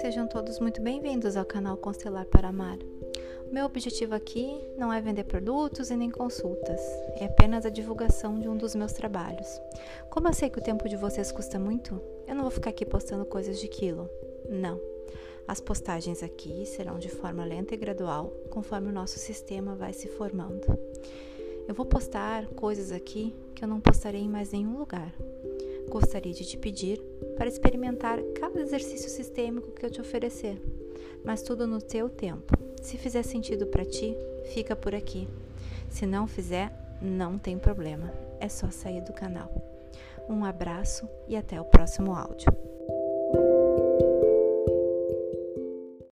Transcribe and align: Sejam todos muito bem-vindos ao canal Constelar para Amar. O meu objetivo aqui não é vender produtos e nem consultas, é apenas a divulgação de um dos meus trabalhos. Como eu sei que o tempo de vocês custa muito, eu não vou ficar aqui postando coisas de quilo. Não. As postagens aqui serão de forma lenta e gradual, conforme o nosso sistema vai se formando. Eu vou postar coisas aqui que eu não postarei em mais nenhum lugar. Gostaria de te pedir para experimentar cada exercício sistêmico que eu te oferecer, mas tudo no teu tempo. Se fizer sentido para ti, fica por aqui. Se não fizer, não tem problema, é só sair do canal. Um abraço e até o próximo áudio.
Sejam 0.00 0.28
todos 0.28 0.60
muito 0.60 0.80
bem-vindos 0.80 1.36
ao 1.36 1.44
canal 1.44 1.76
Constelar 1.76 2.26
para 2.26 2.48
Amar. 2.48 2.78
O 3.50 3.52
meu 3.52 3.66
objetivo 3.66 4.14
aqui 4.14 4.60
não 4.76 4.92
é 4.92 5.00
vender 5.00 5.24
produtos 5.24 5.90
e 5.90 5.96
nem 5.96 6.10
consultas, 6.10 6.80
é 7.16 7.24
apenas 7.24 7.66
a 7.66 7.70
divulgação 7.70 8.38
de 8.38 8.48
um 8.48 8.56
dos 8.56 8.74
meus 8.74 8.92
trabalhos. 8.92 9.60
Como 10.10 10.28
eu 10.28 10.32
sei 10.32 10.48
que 10.48 10.58
o 10.58 10.62
tempo 10.62 10.88
de 10.88 10.96
vocês 10.96 11.32
custa 11.32 11.58
muito, 11.58 12.00
eu 12.26 12.34
não 12.34 12.42
vou 12.42 12.50
ficar 12.52 12.70
aqui 12.70 12.86
postando 12.86 13.24
coisas 13.24 13.58
de 13.58 13.66
quilo. 13.66 14.08
Não. 14.48 14.80
As 15.48 15.60
postagens 15.60 16.22
aqui 16.22 16.66
serão 16.66 16.98
de 16.98 17.08
forma 17.08 17.44
lenta 17.44 17.74
e 17.74 17.78
gradual, 17.78 18.32
conforme 18.50 18.90
o 18.90 18.92
nosso 18.92 19.18
sistema 19.18 19.74
vai 19.74 19.92
se 19.92 20.06
formando. 20.06 20.78
Eu 21.66 21.74
vou 21.74 21.84
postar 21.84 22.46
coisas 22.46 22.92
aqui 22.92 23.34
que 23.58 23.64
eu 23.64 23.68
não 23.68 23.80
postarei 23.80 24.20
em 24.20 24.28
mais 24.28 24.52
nenhum 24.52 24.78
lugar. 24.78 25.12
Gostaria 25.88 26.32
de 26.32 26.44
te 26.44 26.56
pedir 26.56 27.00
para 27.36 27.48
experimentar 27.48 28.22
cada 28.38 28.60
exercício 28.60 29.10
sistêmico 29.10 29.72
que 29.72 29.84
eu 29.84 29.90
te 29.90 30.00
oferecer, 30.00 30.62
mas 31.24 31.42
tudo 31.42 31.66
no 31.66 31.82
teu 31.82 32.08
tempo. 32.08 32.56
Se 32.80 32.96
fizer 32.96 33.24
sentido 33.24 33.66
para 33.66 33.84
ti, 33.84 34.16
fica 34.54 34.76
por 34.76 34.94
aqui. 34.94 35.26
Se 35.90 36.06
não 36.06 36.28
fizer, 36.28 36.72
não 37.02 37.36
tem 37.36 37.58
problema, 37.58 38.12
é 38.38 38.48
só 38.48 38.70
sair 38.70 39.00
do 39.00 39.12
canal. 39.12 39.52
Um 40.28 40.44
abraço 40.44 41.08
e 41.26 41.36
até 41.36 41.60
o 41.60 41.64
próximo 41.64 42.14
áudio. 42.14 42.77